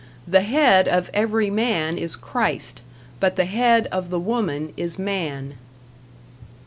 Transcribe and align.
The 0.27 0.41
head 0.41 0.87
of 0.87 1.11
every 1.13 1.51
man 1.51 1.95
is 1.99 2.15
Christ, 2.15 2.81
but 3.19 3.35
the 3.35 3.45
head 3.45 3.85
of 3.91 4.09
the 4.09 4.19
woman 4.19 4.73
is 4.75 4.97
man. 4.97 5.59